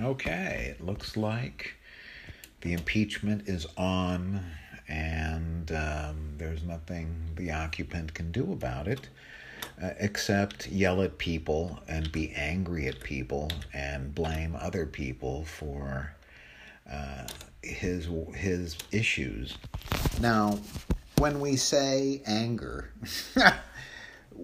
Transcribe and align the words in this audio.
Okay, 0.00 0.74
it 0.76 0.84
looks 0.84 1.16
like 1.16 1.74
the 2.60 2.74
impeachment 2.74 3.48
is 3.48 3.66
on, 3.78 4.44
and 4.88 5.72
um, 5.72 6.34
there's 6.36 6.62
nothing 6.62 7.30
the 7.36 7.50
occupant 7.50 8.12
can 8.12 8.30
do 8.30 8.52
about 8.52 8.88
it 8.88 9.08
uh, 9.82 9.90
except 9.98 10.68
yell 10.68 11.00
at 11.00 11.16
people 11.16 11.78
and 11.88 12.12
be 12.12 12.30
angry 12.36 12.86
at 12.86 13.00
people 13.00 13.50
and 13.72 14.14
blame 14.14 14.54
other 14.60 14.84
people 14.84 15.44
for 15.44 16.14
uh, 16.90 17.26
his 17.62 18.08
his 18.34 18.76
issues. 18.92 19.56
Now, 20.20 20.58
when 21.18 21.40
we 21.40 21.56
say 21.56 22.22
anger. 22.26 22.90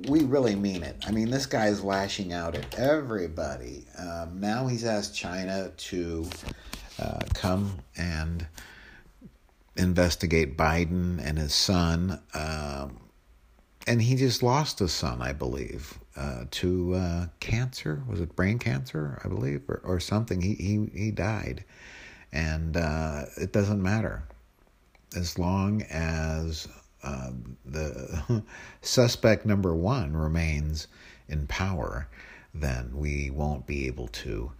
we 0.09 0.25
really 0.25 0.57
mean 0.57 0.83
it. 0.83 0.97
I 1.07 1.13
mean, 1.13 1.31
this 1.31 1.47
guy 1.47 1.67
is 1.67 1.83
lashing 1.83 2.33
out 2.33 2.55
at 2.55 2.79
everybody. 2.79 3.87
Um, 3.99 4.41
now 4.41 4.67
he's 4.67 4.85
asked 4.85 5.15
China 5.15 5.71
to 5.77 6.29
uh, 6.99 7.21
come 7.35 7.79
and 7.97 8.47
investigate 9.77 10.57
Biden 10.57 11.25
and 11.25 11.39
his 11.39 11.55
son. 11.55 12.21
Um, 12.35 12.99
and 13.87 14.01
he 14.01 14.17
just 14.17 14.43
lost 14.43 14.81
a 14.81 14.89
son, 14.89 15.23
I 15.23 15.33
believe, 15.33 15.99
uh, 16.17 16.45
to 16.51 16.95
uh, 16.95 17.27
cancer. 17.41 18.03
Was 18.09 18.21
it 18.21 18.37
brain 18.37 18.59
cancer? 18.59 19.21
I 19.25 19.29
believe, 19.29 19.63
or, 19.69 19.81
or 19.85 20.01
something. 20.01 20.41
He 20.41 20.55
he 20.55 20.91
he 20.95 21.11
died, 21.11 21.65
and 22.33 22.77
uh, 22.77 23.25
it 23.37 23.53
doesn't 23.53 23.83
matter 23.83 24.23
as 25.17 25.39
long 25.39 25.83
as 25.91 26.69
uh, 27.03 27.31
the 27.65 28.43
suspect 28.81 29.45
number 29.47 29.75
one 29.75 30.17
remains 30.17 30.89
in 31.29 31.47
power, 31.47 32.09
then 32.55 32.91
we 32.95 33.31
won't 33.31 33.67
be 33.67 33.87
able 33.87 34.09
to 34.09 34.53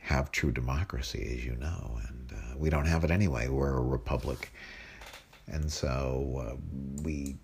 have 0.00 0.32
true 0.32 0.50
democracy, 0.50 1.30
as 1.36 1.44
you 1.44 1.54
know. 1.56 1.98
And 2.08 2.32
uh, 2.32 2.58
we 2.58 2.70
don't 2.70 2.86
have 2.86 3.04
it 3.04 3.10
anyway. 3.10 3.48
We're 3.48 3.76
a 3.76 3.82
republic. 3.82 4.52
And 5.46 5.70
so 5.70 6.56
uh, 6.56 7.02
we 7.02 7.36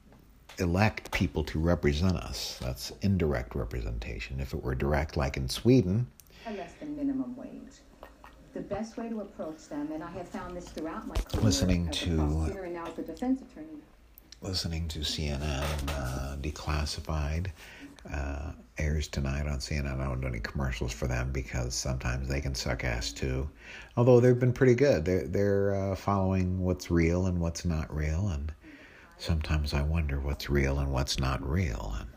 elect 0.59 1.11
people 1.11 1.45
to 1.45 1.59
represent 1.59 2.17
us. 2.17 2.59
That's 2.63 2.93
indirect 3.03 3.55
representation. 3.55 4.41
If 4.41 4.55
it 4.55 4.63
were 4.63 4.75
direct, 4.75 5.17
like 5.17 5.37
in 5.37 5.49
Sweden, 5.49 6.07
less 6.55 6.73
than 6.75 6.97
minimum 6.97 7.37
wage 7.37 7.81
the 8.57 8.63
best 8.63 8.97
way 8.97 9.07
to 9.11 9.21
approach 9.21 9.69
them, 9.69 9.91
and 9.93 10.03
I 10.03 10.11
have 10.13 10.27
found 10.27 10.57
this 10.57 10.71
throughout 10.71 11.07
my 11.07 11.15
career 11.15 11.45
listening 11.45 11.91
to 11.91 12.11
and 12.11 12.73
now 12.73 12.87
as 12.87 12.99
a 12.99 13.03
defense 13.03 13.43
attorney. 13.43 13.83
listening 14.41 14.89
to 14.89 15.01
CNN 15.01 15.63
uh, 15.91 16.37
Declassified 16.39 17.49
uh, 18.11 18.53
airs 18.79 19.09
tonight 19.09 19.47
on 19.47 19.59
CNN. 19.59 20.01
I 20.01 20.05
don't 20.05 20.23
do 20.23 20.29
any 20.29 20.41
commercials 20.41 20.91
for 20.91 21.07
them 21.07 21.33
because 21.33 21.75
sometimes 21.75 22.29
they 22.29 22.41
can 22.41 22.55
suck 22.55 22.83
ass 22.83 23.13
too. 23.13 23.47
Although 23.95 24.21
they've 24.21 24.41
been 24.41 24.55
pretty 24.55 24.75
good. 24.75 25.05
They're 25.05 25.27
they're 25.27 25.75
uh, 25.75 25.95
following 25.95 26.59
what's 26.65 26.91
real 26.91 27.27
and 27.27 27.39
what's 27.39 27.67
not 27.67 27.95
real, 27.95 28.29
and 28.29 28.51
sometimes 29.19 29.75
I 29.75 29.83
wonder 29.83 30.19
what's 30.19 30.49
real 30.49 30.79
and 30.79 30.91
what's 30.91 31.19
not 31.19 31.47
real, 31.47 31.95
and 32.01 32.09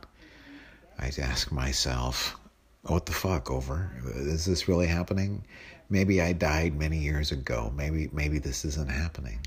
I 0.98 1.12
ask 1.22 1.52
myself, 1.52 2.40
what 2.84 3.06
the 3.06 3.12
fuck 3.12 3.52
over? 3.52 3.92
Is 4.16 4.46
this 4.46 4.70
really 4.70 4.88
happening? 4.88 5.44
Maybe 5.90 6.22
I 6.22 6.34
died 6.34 6.76
many 6.78 6.98
years 6.98 7.32
ago. 7.32 7.72
Maybe 7.76 8.10
maybe 8.14 8.38
this 8.40 8.64
isn't 8.66 8.90
happening. 8.90 9.40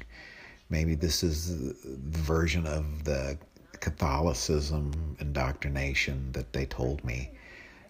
Maybe 0.71 0.95
this 0.95 1.23
is 1.23 1.59
the 1.59 2.19
version 2.19 2.67
of 2.67 3.05
the 3.05 3.39
Catholicism 3.81 5.17
indoctrination 5.21 6.33
that 6.33 6.53
they 6.53 6.67
told 6.67 7.05
me, 7.05 7.31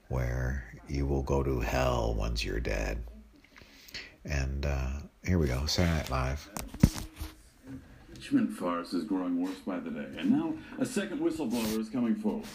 where 0.09 0.65
you 0.89 1.07
will 1.07 1.23
go 1.23 1.43
to 1.43 1.61
hell 1.61 2.15
once 2.15 2.45
you're 2.45 2.61
dead. 2.61 3.03
And 4.25 4.67
uh, 4.67 4.91
here 5.25 5.39
we 5.39 5.47
go, 5.47 5.67
Saturday 5.67 5.97
Night 5.97 6.11
Live. 6.11 6.51
Impeachment 8.09 8.53
farce 8.53 8.93
is 8.93 9.05
growing 9.05 9.43
worse 9.43 9.59
by 9.67 9.79
the 9.81 9.91
day, 9.91 10.07
and 10.19 10.31
now 10.31 10.55
a 10.79 10.87
second 10.87 11.21
whistleblower 11.21 11.79
is 11.79 11.89
coming 11.89 12.15
forward. 12.15 12.47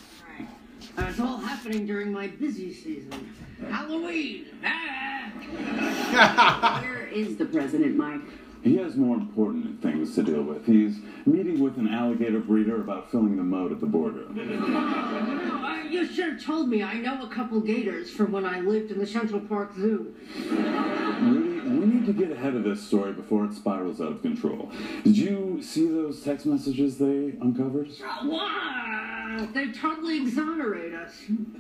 Uh, 0.98 1.06
it's 1.10 1.20
all 1.20 1.38
happening 1.38 1.86
during 1.86 2.12
my 2.12 2.28
busy 2.28 2.74
season. 2.74 3.34
Halloween! 3.70 4.46
Ah! 4.64 4.97
Where 6.82 7.08
is 7.08 7.38
the 7.38 7.46
president, 7.46 7.96
Mike? 7.96 8.22
He 8.64 8.78
has 8.78 8.98
more 8.98 9.16
important 9.16 9.82
things 9.82 10.16
to 10.16 10.24
deal 10.24 10.42
with. 10.42 10.66
He's 10.66 11.00
meeting 11.26 11.60
with 11.60 11.78
an 11.78 11.88
alligator 11.88 12.40
breeder 12.40 12.82
about 12.82 13.10
filling 13.12 13.38
the 13.38 13.44
moat 13.44 13.72
at 13.72 13.80
the 13.80 13.86
border. 13.86 14.26
Uh, 15.68 15.84
you 15.90 16.06
should 16.08 16.34
have 16.34 16.44
told 16.44 16.70
me. 16.70 16.82
I 16.82 16.94
know 16.94 17.22
a 17.24 17.30
couple 17.30 17.60
gators 17.60 18.10
from 18.10 18.32
when 18.32 18.46
I 18.46 18.62
lived 18.62 18.90
in 18.92 19.00
the 19.00 19.06
Central 19.06 19.42
Park 19.42 19.74
Zoo. 19.76 20.16
Rudy, 20.50 21.60
we 21.68 21.86
need 21.86 22.06
to 22.06 22.14
get 22.14 22.32
ahead 22.32 22.56
of 22.56 22.64
this 22.64 22.86
story 22.86 23.12
before 23.12 23.44
it 23.46 23.54
spirals 23.54 24.00
out 24.00 24.12
of 24.14 24.22
control. 24.22 24.72
Did 25.04 25.18
you 25.18 25.60
see 25.62 25.88
those 25.88 26.22
text 26.24 26.46
messages 26.46 26.98
they 26.98 27.34
uncovered? 27.42 27.90
What? 28.24 29.54
They 29.54 29.72
totally 29.74 30.22
exonerate 30.22 30.94
us. 30.94 31.14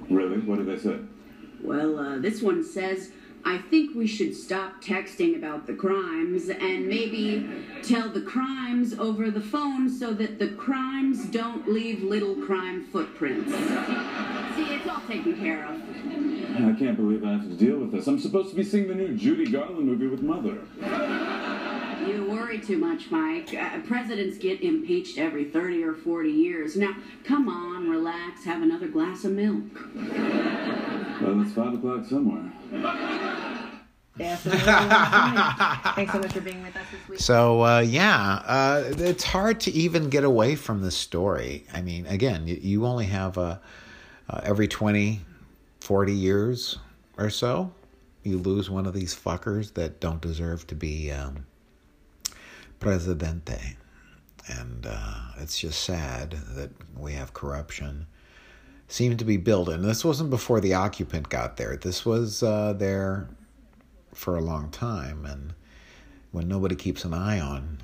Really? 0.09 0.38
What 0.39 0.57
did 0.59 0.67
they 0.67 0.78
say? 0.78 0.99
Well, 1.61 1.99
uh, 1.99 2.17
this 2.19 2.41
one 2.41 2.63
says, 2.63 3.11
I 3.47 3.59
think 3.59 3.96
we 3.96 4.08
should 4.08 4.35
stop 4.35 4.84
texting 4.84 5.38
about 5.38 5.68
the 5.68 5.74
crimes 5.74 6.50
and 6.50 6.85
maybe 6.85 7.50
tell 7.81 8.09
the 8.09 8.19
crimes 8.19 8.94
over 9.00 9.31
the 9.31 9.40
phone 9.40 9.90
so 9.90 10.13
that 10.16 10.38
the 10.38 10.50
crimes 10.50 11.24
don't 11.28 11.66
leave 11.72 12.03
little 12.03 12.35
crime 12.35 12.84
footprints. 12.91 13.50
See, 13.53 14.75
it's 14.75 14.90
all 14.90 15.00
taken 15.08 15.38
care 15.38 15.63
of. 15.63 15.81
I 16.58 16.78
can't 16.78 16.97
believe 16.97 17.24
I 17.24 17.31
have 17.31 17.44
to 17.44 17.56
deal 17.56 17.78
with 17.78 17.94
this. 17.94 18.06
I'm 18.08 18.19
supposed 18.19 18.50
to 18.50 18.56
be 18.58 18.66
seeing 18.66 18.90
the 18.90 18.96
new 18.96 19.16
Judy 19.16 19.50
Garland 19.50 19.85
movie 19.85 20.08
with 20.08 20.22
Mother. 20.22 20.58
You 22.06 22.25
worry 22.25 22.59
too 22.59 22.78
much, 22.78 23.12
Mike. 23.12 23.53
Uh, 23.53 23.79
presidents 23.88 24.38
get 24.38 24.62
impeached 24.62 25.18
every 25.18 25.46
30 25.46 25.84
or 25.85 25.94
40 25.94 26.29
years. 26.29 26.75
Now, 26.75 26.97
come 27.24 27.47
on, 27.47 27.90
relax, 27.90 28.44
have 28.44 28.62
another 28.62 28.90
glass 28.90 29.24
of 29.24 29.31
milk. 29.31 29.64
Well, 31.22 31.41
it's 31.41 31.53
5 31.53 31.74
o'clock 31.75 32.06
somewhere. 32.06 33.36
Thanks 35.95 36.11
so 36.11 36.19
much 36.19 36.33
for 36.33 36.41
being 36.41 36.63
with 36.63 36.75
us 36.75 36.85
this 36.91 37.09
week. 37.09 37.19
So 37.19 37.63
uh, 37.63 37.79
yeah, 37.81 38.41
uh, 38.45 38.83
it's 38.97 39.23
hard 39.23 39.59
to 39.61 39.72
even 39.72 40.09
get 40.09 40.23
away 40.23 40.55
from 40.55 40.81
the 40.81 40.89
story. 40.89 41.66
I 41.72 41.81
mean, 41.81 42.07
again, 42.07 42.47
you, 42.47 42.55
you 42.55 42.85
only 42.85 43.05
have 43.05 43.38
uh, 43.38 43.57
uh, 44.29 44.41
every 44.44 44.67
20, 44.67 45.22
40 45.81 46.13
years 46.13 46.79
or 47.17 47.29
so, 47.29 47.72
you 48.23 48.39
lose 48.39 48.69
one 48.69 48.88
of 48.88 48.94
these 48.94 49.16
fuckers 49.16 49.73
that 49.75 50.00
don't 50.00 50.22
deserve 50.22 50.66
to 50.67 50.75
be 50.75 51.11
um, 51.11 51.45
presidente. 52.79 53.78
And 54.47 54.88
uh, 54.89 55.31
it's 55.38 55.59
just 55.59 55.84
sad 55.84 56.31
that 56.55 56.72
we 56.97 57.13
have 57.13 57.34
corruption 57.34 58.07
seemed 58.88 59.19
to 59.19 59.25
be 59.25 59.38
built. 59.38 59.69
And 59.69 59.84
this 59.84 60.03
wasn't 60.03 60.29
before 60.29 60.59
the 60.59 60.73
occupant 60.73 61.29
got 61.29 61.57
there. 61.57 61.75
This 61.78 62.05
was 62.05 62.41
uh, 62.41 62.73
there 62.73 63.28
for 64.17 64.38
a 64.38 64.41
long 64.41 64.69
time. 64.69 65.25
And 65.25 65.53
when 66.31 66.47
nobody 66.47 66.75
keeps 66.75 67.05
an 67.05 67.13
eye 67.13 67.39
on 67.39 67.79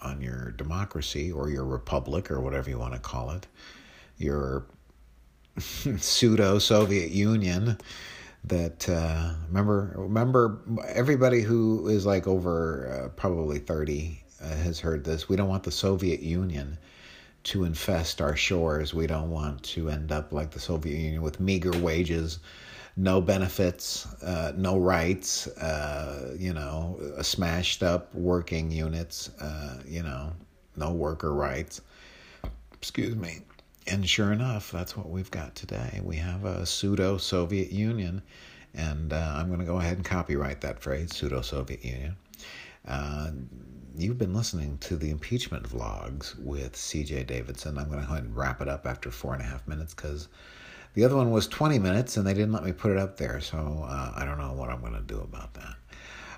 on 0.00 0.20
your 0.20 0.52
democracy 0.52 1.32
or 1.32 1.50
your 1.50 1.64
republic 1.64 2.30
or 2.30 2.40
whatever 2.40 2.70
you 2.70 2.78
want 2.78 2.94
to 2.94 3.00
call 3.00 3.30
it, 3.30 3.48
your 4.16 4.64
pseudo 5.98 6.58
Soviet 6.58 7.10
Union. 7.10 7.78
That 8.44 8.88
uh, 8.88 9.34
remember 9.48 9.92
remember 9.96 10.60
everybody 10.88 11.42
who 11.42 11.88
is 11.88 12.06
like 12.06 12.28
over 12.28 13.04
uh, 13.04 13.08
probably 13.10 13.58
thirty 13.58 14.22
uh, 14.40 14.48
has 14.48 14.78
heard 14.78 15.04
this. 15.04 15.28
We 15.28 15.36
don't 15.36 15.48
want 15.48 15.64
the 15.64 15.72
Soviet 15.72 16.20
Union 16.20 16.78
to 17.44 17.64
infest 17.64 18.20
our 18.20 18.36
shores. 18.36 18.94
We 18.94 19.06
don't 19.06 19.30
want 19.30 19.62
to 19.64 19.90
end 19.90 20.12
up 20.12 20.32
like 20.32 20.52
the 20.52 20.60
Soviet 20.60 20.96
Union 20.96 21.22
with 21.22 21.40
meager 21.40 21.76
wages, 21.80 22.38
no 22.98 23.20
benefits, 23.20 24.12
uh, 24.22 24.52
no 24.56 24.76
rights, 24.76 25.46
uh, 25.46 26.34
you 26.36 26.52
know, 26.52 26.98
smashed 27.22 27.84
up 27.84 28.12
working 28.12 28.72
units, 28.72 29.30
uh, 29.40 29.80
you 29.86 30.02
know, 30.02 30.32
no 30.76 30.92
worker 30.92 31.32
rights. 31.32 31.80
Excuse 32.74 33.14
me. 33.14 33.38
And 33.86 34.06
sure 34.06 34.32
enough, 34.32 34.72
that's 34.72 34.96
what 34.96 35.08
we've 35.08 35.30
got 35.30 35.54
today. 35.54 36.00
We 36.02 36.16
have 36.16 36.44
a 36.44 36.66
pseudo 36.66 37.18
Soviet 37.18 37.70
Union, 37.70 38.20
and 38.74 39.12
uh, 39.12 39.34
I'm 39.36 39.46
going 39.46 39.60
to 39.60 39.64
go 39.64 39.78
ahead 39.78 39.96
and 39.96 40.04
copyright 40.04 40.60
that 40.62 40.82
phrase 40.82 41.14
pseudo 41.14 41.40
Soviet 41.40 41.84
Union. 41.84 42.16
Uh, 42.86 43.30
you've 43.96 44.18
been 44.18 44.34
listening 44.34 44.76
to 44.78 44.96
the 44.96 45.10
impeachment 45.10 45.68
vlogs 45.68 46.36
with 46.42 46.74
CJ 46.74 47.28
Davidson. 47.28 47.78
I'm 47.78 47.88
going 47.88 48.00
to 48.00 48.06
go 48.06 48.12
ahead 48.12 48.24
and 48.24 48.36
wrap 48.36 48.60
it 48.60 48.68
up 48.68 48.86
after 48.86 49.12
four 49.12 49.34
and 49.34 49.42
a 49.42 49.46
half 49.46 49.66
minutes 49.68 49.94
because 49.94 50.26
the 50.94 51.04
other 51.04 51.16
one 51.16 51.30
was 51.30 51.46
20 51.46 51.78
minutes 51.78 52.16
and 52.16 52.26
they 52.26 52.34
didn't 52.34 52.52
let 52.52 52.64
me 52.64 52.72
put 52.72 52.90
it 52.90 52.98
up 52.98 53.16
there. 53.16 53.40
So 53.40 53.86
uh, 53.88 54.12
I 54.16 54.24
don't 54.24 54.38
know 54.38 54.52
what 54.52 54.70
I'm 54.70 54.80
going 54.80 54.94
to 54.94 55.00
do 55.00 55.20
about 55.20 55.54
that. 55.54 55.74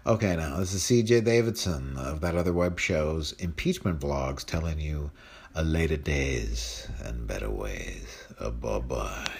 Okay, 0.06 0.34
now 0.36 0.58
this 0.58 0.72
is 0.72 0.82
CJ 0.82 1.24
Davidson 1.24 1.96
of 1.98 2.20
that 2.22 2.34
other 2.34 2.52
web 2.52 2.78
show's 2.78 3.32
impeachment 3.32 4.00
vlogs 4.00 4.44
telling 4.44 4.80
you 4.80 5.10
a 5.54 5.62
later 5.62 5.96
days 5.96 6.88
and 7.04 7.26
better 7.26 7.50
ways. 7.50 8.24
Uh, 8.38 8.50
bye 8.50 8.78
bye. 8.78 9.30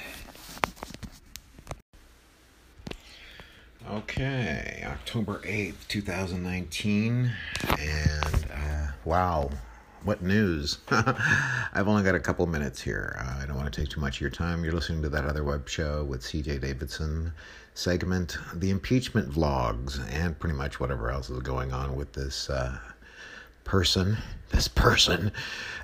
Okay, 3.91 4.85
October 4.87 5.41
8th, 5.45 5.89
2019. 5.89 7.33
And 7.79 8.47
uh, 8.55 8.87
wow, 9.05 9.51
what 10.05 10.23
news? 10.23 10.79
I've 10.91 11.89
only 11.89 12.03
got 12.03 12.15
a 12.15 12.21
couple 12.21 12.47
minutes 12.47 12.81
here. 12.81 13.17
Uh, 13.19 13.43
I 13.43 13.47
don't 13.47 13.57
want 13.57 13.73
to 13.73 13.81
take 13.81 13.91
too 13.91 14.01
much 14.01 14.17
of 14.17 14.21
your 14.21 14.31
time. 14.31 14.65
You're 14.65 14.73
listening 14.73 15.03
to 15.03 15.09
that 15.11 15.25
other 15.25 15.45
web 15.45 15.69
show 15.69 16.05
with 16.05 16.23
CJ 16.23 16.61
Davidson 16.61 17.33
segment, 17.75 18.37
the 18.55 18.71
impeachment 18.71 19.31
vlogs, 19.31 20.01
and 20.13 20.39
pretty 20.39 20.57
much 20.57 20.81
whatever 20.81 21.11
else 21.11 21.31
is 21.31 21.41
going 21.41 21.73
on 21.73 21.97
with 21.97 22.13
this 22.13 22.49
uh, 22.51 22.79
person. 23.65 24.17
This 24.51 24.69
person. 24.69 25.31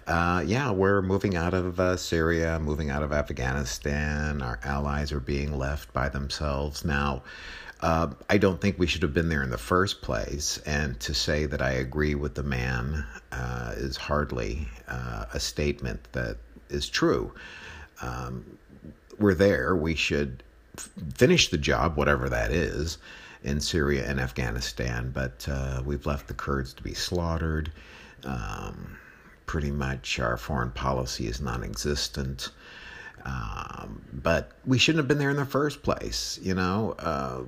Uh, 0.06 0.42
yeah, 0.46 0.70
we're 0.70 1.02
moving 1.02 1.36
out 1.36 1.54
of 1.54 1.78
uh, 1.78 1.96
Syria, 1.96 2.58
moving 2.58 2.90
out 2.90 3.02
of 3.02 3.12
Afghanistan. 3.12 4.42
Our 4.42 4.58
allies 4.64 5.12
are 5.12 5.20
being 5.20 5.56
left 5.56 5.92
by 5.92 6.08
themselves. 6.08 6.84
Now, 6.84 7.22
uh, 7.80 8.08
I 8.30 8.38
don't 8.38 8.60
think 8.60 8.78
we 8.78 8.86
should 8.86 9.02
have 9.02 9.12
been 9.12 9.28
there 9.28 9.42
in 9.42 9.50
the 9.50 9.58
first 9.58 10.02
place. 10.02 10.58
And 10.66 10.98
to 11.00 11.14
say 11.14 11.46
that 11.46 11.60
I 11.60 11.72
agree 11.72 12.14
with 12.14 12.34
the 12.34 12.42
man 12.42 13.04
uh, 13.32 13.74
is 13.76 13.96
hardly 13.96 14.68
uh, 14.88 15.26
a 15.32 15.40
statement 15.40 16.08
that 16.12 16.38
is 16.68 16.88
true. 16.88 17.32
Um, 18.02 18.58
we're 19.18 19.34
there. 19.34 19.76
We 19.76 19.94
should 19.94 20.42
f- 20.76 20.90
finish 21.14 21.48
the 21.48 21.58
job, 21.58 21.96
whatever 21.96 22.28
that 22.28 22.50
is, 22.50 22.98
in 23.42 23.60
Syria 23.60 24.08
and 24.08 24.20
Afghanistan. 24.20 25.10
But 25.12 25.46
uh, 25.50 25.82
we've 25.84 26.06
left 26.06 26.28
the 26.28 26.34
Kurds 26.34 26.72
to 26.74 26.82
be 26.82 26.94
slaughtered. 26.94 27.70
Um, 28.24 28.96
pretty 29.46 29.70
much 29.70 30.18
our 30.18 30.36
foreign 30.36 30.70
policy 30.70 31.26
is 31.28 31.40
non 31.40 31.62
existent. 31.62 32.50
Um, 33.24 34.02
but 34.12 34.52
we 34.64 34.78
shouldn't 34.78 35.00
have 35.00 35.08
been 35.08 35.18
there 35.18 35.30
in 35.30 35.36
the 35.36 35.44
first 35.44 35.82
place, 35.82 36.38
you 36.42 36.54
know. 36.54 36.94
Uh, 36.98 37.42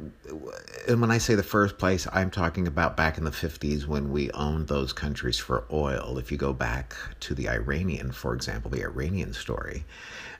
and 0.89 1.01
when 1.01 1.11
I 1.11 1.19
say 1.19 1.35
the 1.35 1.43
first 1.43 1.79
place, 1.79 2.07
I'm 2.13 2.31
talking 2.31 2.67
about 2.67 2.97
back 2.97 3.19
in 3.19 3.25
the 3.25 3.31
50s 3.31 3.87
when 3.87 4.11
we 4.11 4.31
owned 4.33 4.69
those 4.69 4.93
countries 4.93 5.39
for 5.39 5.65
oil. 5.73 6.19
If 6.19 6.33
you 6.33 6.39
go 6.39 6.53
back 6.53 6.95
to 7.21 7.35
the 7.35 7.49
Iranian, 7.49 8.13
for 8.13 8.35
example, 8.35 8.71
the 8.71 8.83
Iranian 8.83 9.33
story, 9.33 9.85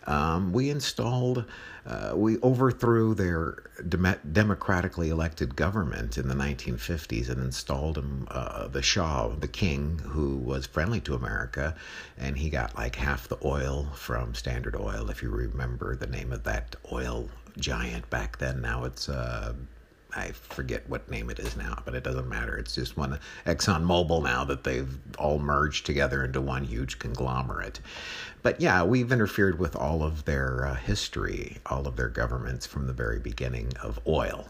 um, 0.07 0.53
we 0.53 0.71
installed, 0.71 1.45
uh, 1.87 2.13
we 2.15 2.39
overthrew 2.41 3.15
their 3.15 3.63
dem- 3.89 4.21
democratically 4.33 5.11
elected 5.11 5.57
government 5.57 6.17
in 6.17 6.29
the 6.29 6.35
1950s 6.35 7.29
and 7.29 7.43
installed 7.43 7.99
him, 7.99 8.27
uh, 8.31 8.69
the 8.69 8.83
Shah, 8.83 9.29
the 9.29 9.49
king, 9.49 9.99
who 9.99 10.37
was 10.37 10.67
friendly 10.67 11.01
to 11.03 11.15
America, 11.15 11.75
and 12.17 12.37
he 12.39 12.51
got 12.51 12.77
like 12.77 12.97
half 12.97 13.29
the 13.29 13.39
oil 13.45 13.89
from 13.95 14.35
Standard 14.35 14.77
Oil, 14.77 15.11
if 15.11 15.23
you 15.23 15.31
remember 15.31 15.97
the 15.97 16.07
name 16.07 16.33
of 16.33 16.45
that 16.45 16.77
oil 16.93 17.29
giant 17.59 18.09
back 18.11 18.39
then. 18.39 18.61
Now 18.61 18.85
it's 18.85 19.09
uh, 19.09 19.55
I 20.15 20.33
forget 20.33 20.89
what 20.89 21.11
name 21.11 21.29
it 21.31 21.39
is 21.39 21.57
now, 21.57 21.83
but 21.85 21.95
it 21.95 22.03
doesn't 22.03 22.29
matter. 22.29 22.57
It's 22.57 22.75
just 22.75 22.97
one 22.97 23.19
Exxon 23.47 23.83
ExxonMobil 23.83 24.23
now 24.23 24.45
that 24.45 24.65
they've 24.65 24.99
all 25.19 25.39
merged 25.39 25.85
together 25.85 26.25
into 26.25 26.41
one 26.41 26.65
huge 26.65 26.99
conglomerate. 26.99 27.81
But 28.43 28.61
yeah, 28.61 28.83
we've 28.85 29.13
interfered 29.13 29.59
with 29.59 29.77
all 29.77 30.03
of 30.03 30.25
their 30.25 30.67
uh, 30.67 30.75
history, 30.75 31.59
all 31.67 31.87
of 31.87 31.97
their 31.97 32.09
governments 32.09 32.67
from 32.67 32.87
the 32.87 32.93
very 32.93 33.19
beginning 33.19 33.73
of 33.83 34.01
oil. 34.07 34.49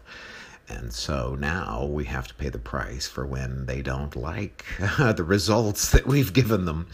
And 0.69 0.93
so 0.93 1.35
now 1.39 1.85
we 1.85 2.05
have 2.05 2.27
to 2.27 2.35
pay 2.35 2.49
the 2.49 2.59
price 2.59 3.07
for 3.07 3.25
when 3.25 3.65
they 3.65 3.81
don't 3.81 4.15
like 4.15 4.65
uh, 4.79 5.13
the 5.13 5.23
results 5.23 5.91
that 5.91 6.05
we've 6.05 6.31
given 6.31 6.65
them. 6.65 6.87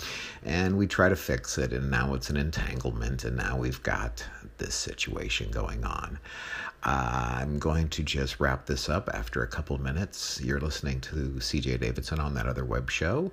And 0.44 0.78
we 0.78 0.88
try 0.88 1.10
to 1.10 1.16
fix 1.16 1.58
it, 1.58 1.74
and 1.74 1.92
now 1.92 2.14
it's 2.14 2.30
an 2.30 2.38
entanglement, 2.38 3.26
and 3.26 3.36
now 3.36 3.58
we've 3.58 3.84
got 3.84 4.26
this 4.58 4.76
situation 4.76 5.52
going 5.52 5.84
on. 5.84 6.20
I'm 6.86 7.58
going 7.58 7.90
to 7.90 8.04
just 8.04 8.40
wrap 8.40 8.68
this 8.68 8.90
up 8.90 9.10
after 9.12 9.42
a 9.42 9.48
couple 9.48 9.76
minutes. 9.80 10.40
You're 10.42 10.60
listening 10.60 11.02
to 11.02 11.16
CJ 11.16 11.80
Davidson 11.80 12.20
on 12.20 12.36
that 12.36 12.46
other 12.46 12.64
web 12.64 12.92
show. 12.92 13.32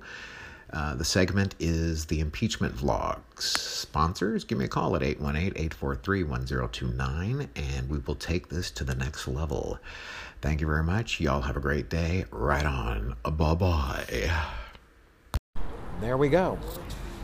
Uh, 0.71 0.95
the 0.95 1.05
segment 1.05 1.53
is 1.59 2.05
the 2.05 2.19
impeachment 2.19 2.75
vlogs. 2.75 3.41
Sponsors, 3.41 4.43
give 4.43 4.57
me 4.57 4.65
a 4.65 4.67
call 4.67 4.95
at 4.95 5.03
818 5.03 5.51
843 5.55 6.23
1029, 6.23 7.49
and 7.55 7.89
we 7.89 7.99
will 7.99 8.15
take 8.15 8.49
this 8.49 8.71
to 8.71 8.83
the 8.83 8.95
next 8.95 9.27
level. 9.27 9.77
Thank 10.41 10.59
you 10.59 10.65
very 10.65 10.83
much. 10.83 11.21
Y'all 11.21 11.41
have 11.41 11.55
a 11.55 11.59
great 11.59 11.89
day. 11.89 12.25
Right 12.31 12.65
on. 12.65 13.15
Bye 13.23 13.53
bye. 13.53 14.31
There 16.01 16.17
we 16.17 16.29
go. 16.29 16.57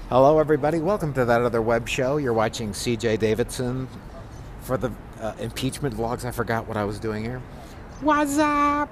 Hello, 0.09 0.37
everybody. 0.37 0.77
Welcome 0.77 1.11
to 1.13 1.25
that 1.25 1.41
other 1.41 1.63
web 1.63 1.89
show. 1.89 2.17
You're 2.17 2.33
watching 2.33 2.69
CJ 2.69 3.17
Davidson 3.17 3.87
for 4.61 4.77
the 4.77 4.91
uh, 5.19 5.33
impeachment 5.39 5.95
vlogs. 5.95 6.25
I 6.25 6.31
forgot 6.31 6.67
what 6.67 6.77
I 6.77 6.83
was 6.85 6.99
doing 6.99 7.23
here. 7.23 7.41
What's 8.01 8.37
up? 8.37 8.91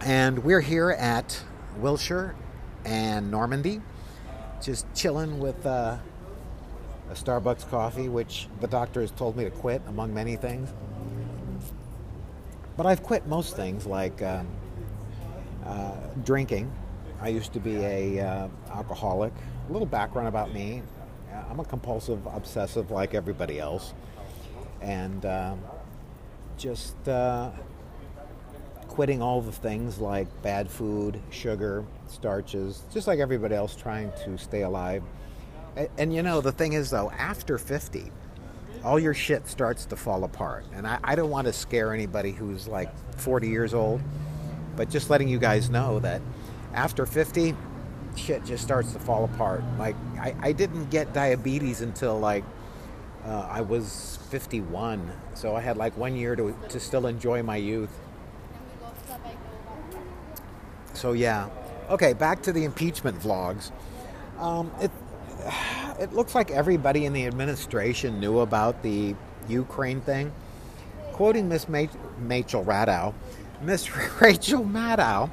And 0.00 0.42
we're 0.42 0.60
here 0.60 0.90
at 0.90 1.42
Wilshire 1.78 2.34
and 2.84 3.30
Normandy, 3.30 3.80
just 4.60 4.86
chilling 4.94 5.38
with 5.38 5.64
uh, 5.64 5.98
a 7.10 7.14
Starbucks 7.14 7.68
coffee, 7.68 8.08
which 8.08 8.48
the 8.60 8.66
doctor 8.66 9.00
has 9.00 9.10
told 9.12 9.36
me 9.36 9.44
to 9.44 9.50
quit, 9.50 9.82
among 9.86 10.12
many 10.12 10.36
things. 10.36 10.72
But 12.76 12.86
I've 12.86 13.02
quit 13.02 13.26
most 13.26 13.54
things 13.54 13.86
like 13.86 14.20
um, 14.22 14.48
uh, 15.64 15.92
drinking. 16.24 16.72
I 17.20 17.28
used 17.28 17.52
to 17.52 17.60
be 17.60 17.76
a 17.76 18.26
uh, 18.26 18.48
alcoholic. 18.72 19.32
A 19.68 19.72
little 19.72 19.86
background 19.86 20.26
about 20.26 20.52
me: 20.52 20.82
I'm 21.48 21.60
a 21.60 21.64
compulsive 21.64 22.26
obsessive, 22.26 22.90
like 22.90 23.14
everybody 23.14 23.60
else, 23.60 23.94
and 24.82 25.24
um, 25.24 25.60
just 26.58 27.08
uh, 27.08 27.50
quitting 28.88 29.22
all 29.22 29.40
the 29.40 29.52
things 29.52 29.98
like 29.98 30.28
bad 30.42 30.70
food, 30.70 31.18
sugar, 31.30 31.84
starches, 32.08 32.84
just 32.92 33.06
like 33.06 33.18
everybody 33.18 33.54
else 33.54 33.74
trying 33.74 34.12
to 34.24 34.36
stay 34.36 34.62
alive. 34.62 35.02
And, 35.76 35.88
and, 35.98 36.14
you 36.14 36.22
know, 36.22 36.40
the 36.40 36.52
thing 36.52 36.74
is, 36.74 36.90
though, 36.90 37.10
after 37.12 37.56
50, 37.56 38.12
all 38.84 38.98
your 38.98 39.14
shit 39.14 39.48
starts 39.48 39.86
to 39.86 39.96
fall 39.96 40.24
apart. 40.24 40.66
And 40.74 40.86
I, 40.86 40.98
I 41.02 41.14
don't 41.14 41.30
want 41.30 41.46
to 41.46 41.52
scare 41.52 41.94
anybody 41.94 42.32
who's 42.32 42.68
like 42.68 42.90
40 43.18 43.48
years 43.48 43.72
old, 43.72 44.02
but 44.76 44.90
just 44.90 45.08
letting 45.08 45.28
you 45.28 45.38
guys 45.38 45.70
know 45.70 45.98
that 46.00 46.20
after 46.74 47.06
50, 47.06 47.54
shit 48.16 48.44
just 48.44 48.62
starts 48.62 48.92
to 48.92 48.98
fall 48.98 49.24
apart. 49.24 49.62
Like, 49.78 49.96
I, 50.18 50.34
I 50.40 50.52
didn't 50.52 50.90
get 50.90 51.12
diabetes 51.12 51.80
until 51.80 52.18
like 52.18 52.44
uh, 53.24 53.48
I 53.50 53.60
was 53.60 54.18
51. 54.30 55.10
So 55.34 55.54
I 55.54 55.60
had 55.60 55.76
like 55.76 55.96
one 55.96 56.16
year 56.16 56.34
to, 56.36 56.54
to 56.68 56.80
still 56.80 57.06
enjoy 57.06 57.42
my 57.42 57.56
youth. 57.56 57.90
So, 60.94 61.12
yeah. 61.12 61.48
Okay, 61.90 62.12
back 62.12 62.42
to 62.42 62.52
the 62.52 62.64
impeachment 62.64 63.18
vlogs. 63.20 63.70
Um, 64.38 64.70
it, 64.80 64.90
it 66.00 66.12
looks 66.12 66.34
like 66.34 66.50
everybody 66.50 67.04
in 67.04 67.12
the 67.12 67.26
administration 67.26 68.20
knew 68.20 68.40
about 68.40 68.82
the 68.82 69.14
Ukraine 69.48 70.00
thing. 70.00 70.32
Quoting 71.12 71.48
Miss 71.48 71.68
Rachel 71.68 72.64
Maddow, 72.64 73.14
Miss 73.62 74.20
Rachel 74.20 74.64
Maddow, 74.64 75.30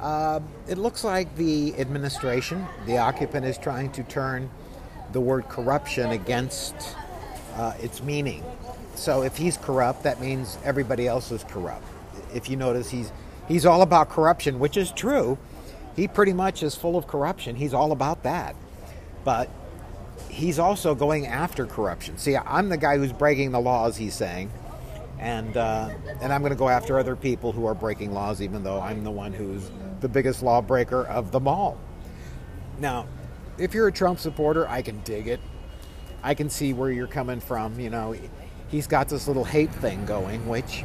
uh, 0.00 0.40
it 0.68 0.78
looks 0.78 1.02
like 1.02 1.34
the 1.36 1.74
administration, 1.78 2.66
the 2.86 2.98
occupant, 2.98 3.44
is 3.44 3.58
trying 3.58 3.90
to 3.92 4.02
turn 4.04 4.48
the 5.12 5.20
word 5.20 5.48
corruption 5.48 6.10
against 6.10 6.74
uh, 7.54 7.74
its 7.80 8.02
meaning. 8.02 8.44
So 8.94 9.22
if 9.22 9.36
he's 9.36 9.56
corrupt, 9.56 10.02
that 10.02 10.20
means 10.20 10.58
everybody 10.64 11.06
else 11.06 11.30
is 11.30 11.44
corrupt. 11.44 11.84
If 12.34 12.50
you 12.50 12.56
notice, 12.56 12.90
he's 12.90 13.12
he's 13.46 13.64
all 13.64 13.82
about 13.82 14.10
corruption, 14.10 14.58
which 14.58 14.76
is 14.76 14.92
true. 14.92 15.38
He 15.96 16.06
pretty 16.06 16.32
much 16.32 16.62
is 16.62 16.74
full 16.74 16.96
of 16.96 17.06
corruption. 17.06 17.56
He's 17.56 17.74
all 17.74 17.92
about 17.92 18.22
that. 18.22 18.54
But 19.24 19.50
he's 20.28 20.58
also 20.58 20.94
going 20.94 21.26
after 21.26 21.66
corruption. 21.66 22.18
See, 22.18 22.36
I'm 22.36 22.68
the 22.68 22.76
guy 22.76 22.96
who's 22.96 23.12
breaking 23.12 23.50
the 23.50 23.60
laws, 23.60 23.96
he's 23.96 24.14
saying. 24.14 24.50
And, 25.18 25.56
uh, 25.56 25.90
and 26.20 26.32
I'm 26.32 26.42
going 26.42 26.52
to 26.52 26.58
go 26.58 26.68
after 26.68 26.98
other 26.98 27.16
people 27.16 27.50
who 27.50 27.66
are 27.66 27.74
breaking 27.74 28.12
laws, 28.12 28.40
even 28.40 28.62
though 28.62 28.80
I'm 28.80 29.02
the 29.02 29.10
one 29.10 29.32
who's 29.32 29.68
the 30.00 30.08
biggest 30.08 30.42
lawbreaker 30.42 31.04
of 31.06 31.32
them 31.32 31.48
all. 31.48 31.76
Now, 32.78 33.06
if 33.58 33.74
you're 33.74 33.88
a 33.88 33.92
Trump 33.92 34.20
supporter, 34.20 34.68
I 34.68 34.82
can 34.82 35.00
dig 35.00 35.26
it. 35.26 35.40
I 36.22 36.34
can 36.34 36.50
see 36.50 36.72
where 36.72 36.90
you're 36.90 37.06
coming 37.06 37.40
from. 37.40 37.78
You 37.78 37.90
know, 37.90 38.14
he's 38.68 38.86
got 38.86 39.08
this 39.08 39.28
little 39.28 39.44
hate 39.44 39.72
thing 39.72 40.04
going, 40.06 40.46
which 40.48 40.84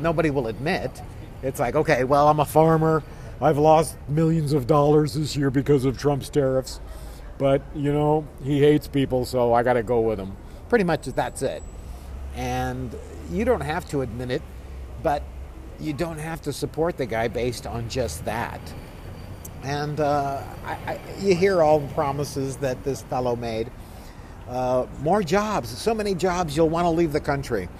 nobody 0.00 0.30
will 0.30 0.48
admit. 0.48 1.02
It's 1.42 1.60
like, 1.60 1.74
okay, 1.74 2.04
well, 2.04 2.28
I'm 2.28 2.40
a 2.40 2.44
farmer. 2.44 3.02
I've 3.40 3.58
lost 3.58 3.96
millions 4.08 4.52
of 4.52 4.66
dollars 4.66 5.14
this 5.14 5.36
year 5.36 5.50
because 5.50 5.84
of 5.84 5.98
Trump's 5.98 6.28
tariffs. 6.28 6.80
But, 7.38 7.62
you 7.74 7.92
know, 7.92 8.26
he 8.44 8.60
hates 8.60 8.86
people, 8.86 9.24
so 9.24 9.52
I 9.52 9.64
got 9.64 9.72
to 9.72 9.82
go 9.82 10.00
with 10.00 10.20
him. 10.20 10.36
Pretty 10.68 10.84
much 10.84 11.06
that's 11.06 11.42
it. 11.42 11.62
And 12.36 12.94
you 13.30 13.44
don't 13.44 13.62
have 13.62 13.88
to 13.90 14.02
admit 14.02 14.30
it, 14.30 14.42
but 15.02 15.22
you 15.80 15.92
don't 15.92 16.18
have 16.18 16.40
to 16.42 16.52
support 16.52 16.96
the 16.96 17.06
guy 17.06 17.26
based 17.26 17.66
on 17.66 17.88
just 17.88 18.24
that. 18.24 18.60
And 19.64 19.98
uh, 19.98 20.42
I, 20.64 20.72
I, 20.72 21.00
you 21.20 21.34
hear 21.34 21.62
all 21.62 21.80
the 21.80 21.92
promises 21.94 22.56
that 22.58 22.84
this 22.84 23.02
fellow 23.02 23.34
made. 23.34 23.70
Uh, 24.52 24.86
more 25.00 25.22
jobs, 25.22 25.70
so 25.70 25.94
many 25.94 26.14
jobs 26.14 26.54
you'll 26.54 26.68
want 26.68 26.84
to 26.84 26.90
leave 26.90 27.10
the 27.10 27.20
country. 27.20 27.70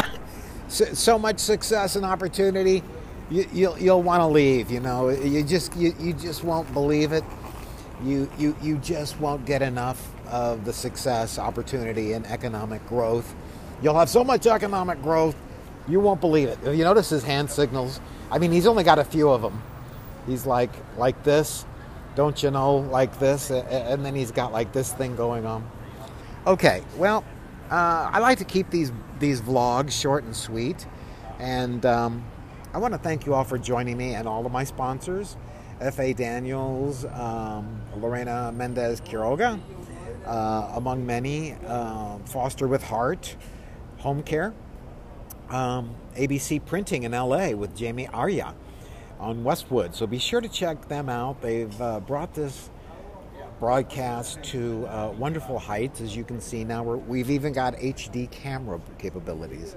so, 0.68 0.84
so 0.92 1.18
much 1.18 1.38
success 1.38 1.96
and 1.96 2.04
opportunity, 2.04 2.82
you, 3.30 3.48
you'll, 3.54 3.78
you'll 3.78 4.02
want 4.02 4.20
to 4.20 4.26
leave. 4.26 4.70
You 4.70 4.80
know, 4.80 5.08
you 5.08 5.42
just 5.42 5.74
you, 5.76 5.94
you 5.98 6.12
just 6.12 6.44
won't 6.44 6.70
believe 6.74 7.12
it. 7.12 7.24
You, 8.04 8.30
you 8.38 8.54
you 8.62 8.76
just 8.78 9.18
won't 9.18 9.46
get 9.46 9.62
enough 9.62 10.12
of 10.26 10.66
the 10.66 10.74
success, 10.74 11.38
opportunity, 11.38 12.12
and 12.12 12.26
economic 12.26 12.86
growth. 12.86 13.34
You'll 13.82 13.98
have 13.98 14.10
so 14.10 14.22
much 14.22 14.46
economic 14.46 15.00
growth, 15.00 15.34
you 15.88 16.00
won't 16.00 16.20
believe 16.20 16.48
it. 16.48 16.58
You 16.62 16.84
notice 16.84 17.08
his 17.08 17.24
hand 17.24 17.50
signals. 17.50 17.98
I 18.30 18.38
mean, 18.38 18.52
he's 18.52 18.66
only 18.66 18.84
got 18.84 18.98
a 18.98 19.04
few 19.04 19.30
of 19.30 19.40
them. 19.40 19.62
He's 20.26 20.44
like 20.44 20.70
like 20.98 21.22
this, 21.24 21.64
don't 22.14 22.42
you 22.42 22.50
know, 22.50 22.76
like 22.76 23.18
this, 23.18 23.50
and 23.50 24.04
then 24.04 24.14
he's 24.14 24.32
got 24.32 24.52
like 24.52 24.72
this 24.74 24.92
thing 24.92 25.16
going 25.16 25.46
on. 25.46 25.66
Okay, 26.46 26.82
well, 26.96 27.22
uh, 27.70 28.08
I 28.10 28.18
like 28.18 28.38
to 28.38 28.46
keep 28.46 28.70
these 28.70 28.92
these 29.18 29.42
vlogs 29.42 29.90
short 29.92 30.24
and 30.24 30.34
sweet, 30.34 30.86
and 31.38 31.84
um, 31.84 32.24
I 32.72 32.78
want 32.78 32.94
to 32.94 32.98
thank 32.98 33.26
you 33.26 33.34
all 33.34 33.44
for 33.44 33.58
joining 33.58 33.98
me 33.98 34.14
and 34.14 34.26
all 34.26 34.46
of 34.46 34.50
my 34.50 34.64
sponsors, 34.64 35.36
F.A. 35.82 36.14
Daniels, 36.14 37.04
um, 37.04 37.82
Lorena 37.94 38.52
Mendez 38.52 39.02
Quiroga, 39.02 39.60
uh, 40.24 40.72
among 40.76 41.04
many, 41.04 41.56
uh, 41.66 42.16
Foster 42.24 42.66
with 42.66 42.84
Heart, 42.84 43.36
Home 43.98 44.22
Care, 44.22 44.54
um, 45.50 45.94
ABC 46.16 46.64
Printing 46.64 47.02
in 47.02 47.12
LA 47.12 47.50
with 47.50 47.76
Jamie 47.76 48.08
Arya 48.08 48.54
on 49.18 49.44
Westwood. 49.44 49.94
So 49.94 50.06
be 50.06 50.18
sure 50.18 50.40
to 50.40 50.48
check 50.48 50.88
them 50.88 51.10
out. 51.10 51.42
They've 51.42 51.80
uh, 51.82 52.00
brought 52.00 52.32
this 52.32 52.70
broadcast 53.60 54.42
to 54.42 54.86
uh, 54.86 55.12
wonderful 55.18 55.58
heights, 55.58 56.00
as 56.00 56.16
you 56.16 56.24
can 56.24 56.40
see 56.40 56.64
now. 56.64 56.82
we 56.82 57.18
have 57.18 57.30
even 57.30 57.52
got 57.52 57.74
HD 57.74 58.28
camera 58.30 58.80
capabilities. 58.98 59.76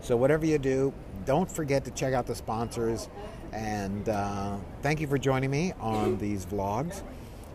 So 0.00 0.16
whatever 0.16 0.46
you 0.46 0.58
do, 0.58 0.94
don't 1.26 1.50
forget 1.50 1.84
to 1.86 1.90
check 1.90 2.14
out 2.14 2.26
the 2.26 2.34
sponsors. 2.34 3.08
And 3.52 4.08
uh, 4.08 4.56
thank 4.82 5.00
you 5.00 5.06
for 5.06 5.18
joining 5.18 5.50
me 5.50 5.72
on 5.80 6.18
these 6.18 6.46
vlogs 6.46 7.02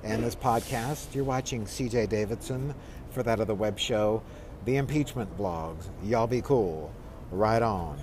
and 0.03 0.23
this 0.23 0.35
podcast. 0.35 1.15
You're 1.15 1.23
watching 1.23 1.65
CJ 1.65 2.09
Davidson 2.09 2.75
for 3.11 3.23
that 3.23 3.39
other 3.39 3.55
web 3.55 3.79
show, 3.79 4.21
The 4.65 4.77
Impeachment 4.77 5.37
Vlogs. 5.37 5.85
Y'all 6.03 6.27
be 6.27 6.41
cool. 6.41 6.91
Right 7.31 7.61
on. 7.61 7.99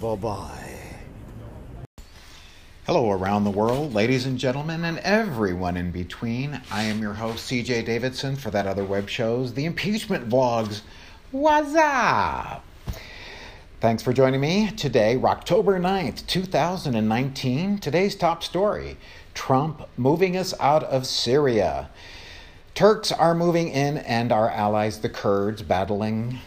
Bye 0.00 0.16
bye. 0.16 0.83
Hello, 2.86 3.10
around 3.10 3.44
the 3.44 3.50
world, 3.50 3.94
ladies 3.94 4.26
and 4.26 4.38
gentlemen, 4.38 4.84
and 4.84 4.98
everyone 4.98 5.78
in 5.78 5.90
between. 5.90 6.60
I 6.70 6.82
am 6.82 7.00
your 7.00 7.14
host, 7.14 7.50
CJ 7.50 7.86
Davidson, 7.86 8.36
for 8.36 8.50
that 8.50 8.66
other 8.66 8.84
web 8.84 9.08
shows, 9.08 9.54
The 9.54 9.64
Impeachment 9.64 10.28
Vlogs. 10.28 10.82
What's 11.30 11.74
up? 11.74 12.62
Thanks 13.80 14.02
for 14.02 14.12
joining 14.12 14.42
me 14.42 14.70
today, 14.70 15.16
October 15.16 15.80
9th, 15.80 16.26
2019. 16.26 17.78
Today's 17.78 18.14
top 18.16 18.44
story 18.44 18.98
Trump 19.32 19.88
moving 19.96 20.36
us 20.36 20.52
out 20.60 20.84
of 20.84 21.06
Syria. 21.06 21.88
Turks 22.74 23.10
are 23.10 23.34
moving 23.34 23.68
in, 23.68 23.96
and 23.96 24.30
our 24.30 24.50
allies, 24.50 24.98
the 24.98 25.08
Kurds, 25.08 25.62
battling 25.62 26.38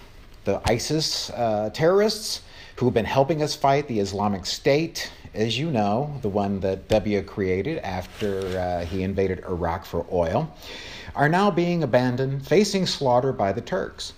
the 0.45 0.61
ISIS 0.69 1.31
uh, 1.31 1.71
terrorists 1.73 2.43
who 2.75 2.85
have 2.85 2.93
been 2.93 3.05
helping 3.05 3.41
us 3.41 3.55
fight 3.55 3.87
the 3.87 3.99
Islamic 3.99 4.45
State, 4.45 5.11
as 5.33 5.57
you 5.57 5.71
know, 5.71 6.17
the 6.21 6.29
one 6.29 6.59
that 6.61 6.87
W 6.87 7.21
created 7.23 7.79
after 7.79 8.59
uh, 8.59 8.85
he 8.85 9.03
invaded 9.03 9.43
Iraq 9.45 9.85
for 9.85 10.05
oil, 10.11 10.53
are 11.15 11.29
now 11.29 11.49
being 11.49 11.83
abandoned, 11.83 12.45
facing 12.45 12.85
slaughter 12.85 13.33
by 13.33 13.51
the 13.51 13.61
Turks. 13.61 14.13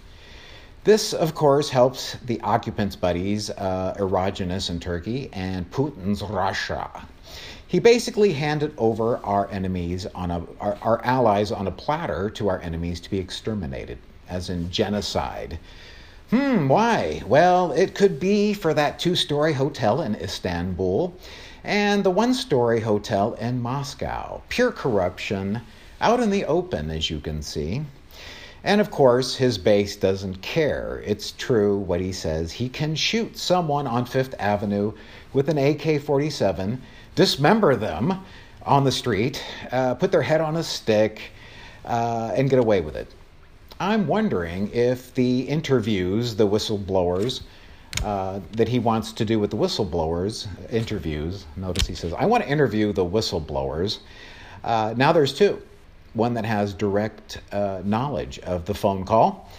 This, 0.84 1.14
of 1.14 1.36
course, 1.36 1.70
helps 1.70 2.16
the 2.26 2.40
occupants' 2.42 2.96
buddies, 2.96 3.50
uh, 3.50 3.96
Erogenous 3.98 4.70
in 4.70 4.80
Turkey, 4.80 5.30
and 5.34 5.70
Putin's 5.72 6.22
Russia. 6.22 6.90
He 7.68 7.80
basically 7.80 8.34
handed 8.34 8.74
over 8.78 9.18
our 9.18 9.48
enemies 9.52 10.08
on 10.16 10.32
a 10.32 10.44
our, 10.60 10.78
our 10.82 11.06
allies 11.06 11.52
on 11.52 11.68
a 11.68 11.72
platter 11.72 12.30
to 12.32 12.48
our 12.48 12.60
enemies 12.62 13.00
to 13.02 13.10
be 13.10 13.20
exterminated, 13.20 14.00
as 14.28 14.50
in 14.50 14.72
genocide. 14.72 15.60
Hmm, 16.32 16.68
why? 16.68 17.24
Well, 17.26 17.72
it 17.72 17.96
could 17.96 18.20
be 18.20 18.54
for 18.54 18.76
that 18.76 19.00
two 19.00 19.16
story 19.16 19.52
hotel 19.52 20.04
in 20.04 20.14
Istanbul 20.14 21.12
and 21.64 22.04
the 22.04 22.12
one 22.12 22.36
story 22.36 22.80
hotel 22.82 23.34
in 23.34 23.60
Moscow. 23.60 24.42
Pure 24.48 24.74
corruption 24.74 25.62
out 26.00 26.20
in 26.20 26.30
the 26.30 26.46
open, 26.46 26.92
as 26.92 27.10
you 27.10 27.20
can 27.20 27.42
see. 27.42 27.82
And 28.64 28.80
of 28.80 28.92
course, 28.92 29.38
his 29.38 29.58
base 29.58 29.96
doesn't 29.96 30.44
care. 30.44 31.02
It's 31.04 31.32
true 31.32 31.80
what 31.80 32.00
he 32.00 32.12
says. 32.12 32.52
He 32.52 32.70
can 32.70 32.94
shoot 32.94 33.36
someone 33.36 33.88
on 33.88 34.06
Fifth 34.06 34.36
Avenue 34.38 34.94
with 35.34 35.50
an 35.50 35.58
AK 35.58 36.00
47, 36.00 36.80
dismember 37.16 37.76
them 37.76 38.24
on 38.64 38.84
the 38.84 38.92
street, 38.92 39.44
uh, 39.72 39.96
put 39.96 40.12
their 40.12 40.22
head 40.22 40.42
on 40.42 40.58
a 40.58 40.64
stick, 40.64 41.32
uh, 41.86 42.34
and 42.36 42.52
get 42.52 42.60
away 42.60 42.82
with 42.82 42.96
it. 42.96 43.12
I'm 43.80 44.08
wondering 44.08 44.70
if 44.74 45.14
the 45.14 45.42
interviews, 45.42 46.36
the 46.36 46.48
whistleblowers, 46.48 47.44
uh, 48.04 48.42
that 48.52 48.68
he 48.68 48.78
wants 48.78 49.14
to 49.14 49.26
do 49.26 49.40
with 49.40 49.52
the 49.52 49.58
whistleblowers 49.58 50.48
interviews. 50.72 51.46
Notice 51.56 51.88
he 51.88 51.96
says, 51.96 52.14
I 52.14 52.26
want 52.26 52.44
to 52.44 52.50
interview 52.50 52.92
the 52.92 53.06
whistleblowers. 53.06 54.00
Uh, 54.64 54.94
now 54.98 55.14
there's 55.14 55.34
two 55.34 55.62
one 56.14 56.34
that 56.34 56.46
has 56.46 56.74
direct 56.74 57.40
uh, 57.52 57.82
knowledge 57.86 58.40
of 58.40 58.66
the 58.66 58.74
phone 58.74 59.06
call. 59.06 59.50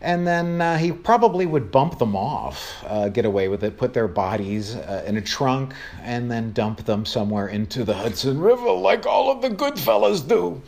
And 0.00 0.26
then 0.26 0.60
uh, 0.60 0.76
he 0.76 0.92
probably 0.92 1.46
would 1.46 1.70
bump 1.70 1.98
them 1.98 2.14
off, 2.14 2.84
uh, 2.86 3.08
get 3.08 3.24
away 3.24 3.48
with 3.48 3.64
it, 3.64 3.78
put 3.78 3.94
their 3.94 4.06
bodies 4.06 4.76
uh, 4.76 5.02
in 5.06 5.16
a 5.16 5.20
trunk, 5.20 5.72
and 6.02 6.30
then 6.30 6.52
dump 6.52 6.84
them 6.84 7.06
somewhere 7.06 7.48
into 7.48 7.84
the 7.84 7.94
Hudson 7.94 8.38
River 8.38 8.70
like 8.70 9.06
all 9.06 9.32
of 9.32 9.40
the 9.40 9.48
good 9.48 9.78
fellas 9.78 10.20
do. 10.20 10.60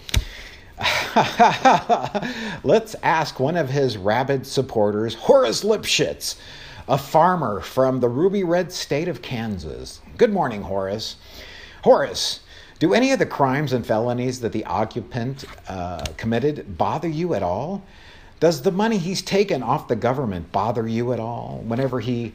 Let's 2.63 2.95
ask 3.03 3.41
one 3.41 3.57
of 3.57 3.71
his 3.71 3.97
rabid 3.97 4.47
supporters, 4.47 5.15
Horace 5.15 5.65
Lipschitz, 5.65 6.37
a 6.87 6.99
farmer 6.99 7.61
from 7.61 8.01
the 8.01 8.09
ruby 8.09 8.45
red 8.45 8.71
state 8.71 9.09
of 9.09 9.23
Kansas. 9.23 10.03
Good 10.19 10.33
morning, 10.33 10.61
Horace. 10.61 11.17
Horace, 11.83 12.41
do 12.79 12.93
any 12.93 13.13
of 13.13 13.19
the 13.19 13.25
crimes 13.25 13.73
and 13.73 13.87
felonies 13.87 14.41
that 14.41 14.53
the 14.53 14.67
occupant 14.67 15.47
uh, 15.67 16.05
committed 16.19 16.77
bother 16.77 17.09
you 17.09 17.33
at 17.33 17.43
all? 17.43 17.83
Does 18.39 18.61
the 18.61 18.71
money 18.71 18.99
he's 18.99 19.23
taken 19.23 19.63
off 19.63 19.89
the 19.89 19.97
government 19.97 20.53
bother 20.53 20.87
you 20.87 21.15
at 21.15 21.21
all 21.21 21.63
whenever 21.67 22.01
he 22.01 22.35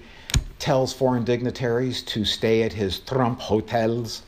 tells 0.57 0.91
foreign 0.91 1.23
dignitaries 1.23 2.01
to 2.03 2.25
stay 2.25 2.63
at 2.63 2.73
his 2.73 2.99
Trump 3.01 3.39
hotels? 3.39 4.23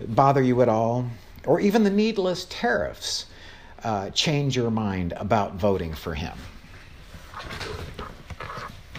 Bother 0.00 0.40
you 0.40 0.62
at 0.62 0.70
all? 0.70 1.04
Or 1.44 1.60
even 1.60 1.84
the 1.84 1.90
needless 1.90 2.46
tariffs 2.48 3.26
uh, 3.84 4.10
change 4.10 4.56
your 4.56 4.70
mind 4.70 5.12
about 5.16 5.54
voting 5.54 5.92
for 5.92 6.14
him. 6.14 6.36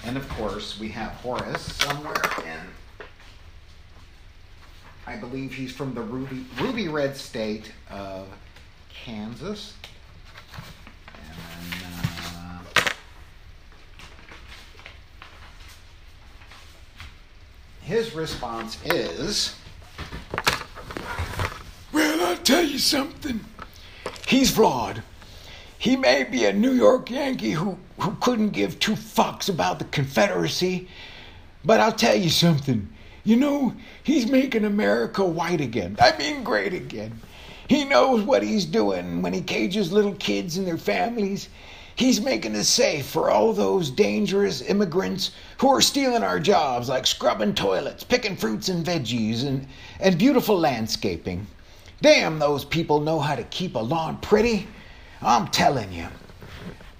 And 0.05 0.15
of 0.15 0.29
course, 0.29 0.79
we 0.79 0.89
have 0.89 1.11
Horace 1.13 1.73
somewhere 1.77 2.21
in, 2.45 3.05
I 5.07 5.15
believe 5.15 5.51
he's 5.53 5.75
from 5.75 5.95
the 5.95 6.01
ruby, 6.01 6.45
ruby 6.59 6.87
red 6.87 7.17
state 7.17 7.71
of 7.89 8.27
Kansas. 8.93 9.73
And, 11.15 11.83
uh, 12.77 12.89
his 17.81 18.13
response 18.13 18.77
is 18.85 19.55
Well, 21.91 22.27
I'll 22.27 22.37
tell 22.37 22.63
you 22.63 22.77
something. 22.77 23.39
He's 24.27 24.50
flawed. 24.50 25.03
He 25.77 25.96
may 25.96 26.24
be 26.24 26.46
a 26.46 26.53
New 26.53 26.72
York 26.72 27.12
Yankee 27.12 27.51
who, 27.51 27.77
who 28.00 28.15
couldn't 28.20 28.50
give 28.50 28.79
two 28.79 28.94
fucks 28.94 29.50
about 29.50 29.77
the 29.77 29.86
Confederacy, 29.86 30.88
but 31.63 31.79
I'll 31.79 31.91
tell 31.91 32.15
you 32.15 32.29
something. 32.29 32.89
You 33.24 33.36
know, 33.36 33.74
he's 34.03 34.25
making 34.29 34.65
America 34.65 35.24
white 35.24 35.62
again. 35.62 35.98
I 36.00 36.17
mean, 36.17 36.44
great 36.44 36.74
again. 36.74 37.20
He 37.67 37.86
knows 37.86 38.24
what 38.24 38.41
he's 38.41 38.65
doing 38.65 39.22
when 39.22 39.34
he 39.34 39.41
cages 39.41 39.91
little 39.91 40.13
kids 40.15 40.58
and 40.58 40.67
their 40.67 40.77
families. 40.77 41.50
He's 41.96 42.20
making 42.20 42.55
it 42.55 42.65
safe 42.65 43.05
for 43.05 43.29
all 43.29 43.53
those 43.53 43.89
dangerous 43.89 44.62
immigrants 44.62 45.32
who 45.60 45.70
are 45.70 45.82
stealing 45.82 46.24
our 46.24 46.39
jobs, 46.39 46.89
like 46.89 47.08
scrubbing 47.08 47.55
toilets, 47.55 48.03
picking 48.03 48.36
fruits 48.38 48.70
and 48.70 48.86
veggies, 48.86 49.46
and, 49.46 49.67
and 50.00 50.17
beautiful 50.17 50.60
landscaping. 50.60 51.48
Damn, 52.05 52.38
those 52.38 52.63
people 52.63 53.00
know 53.00 53.19
how 53.19 53.33
to 53.33 53.43
keep 53.45 53.74
a 53.74 53.79
lawn 53.79 54.17
pretty. 54.17 54.67
I'm 55.24 55.47
telling 55.47 55.91
you. 55.91 56.05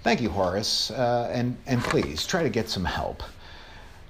Thank 0.02 0.20
you, 0.20 0.28
Horace. 0.28 0.90
Uh, 0.90 1.30
and, 1.32 1.56
and 1.68 1.80
please 1.80 2.26
try 2.26 2.42
to 2.42 2.48
get 2.48 2.68
some 2.68 2.84
help. 2.84 3.22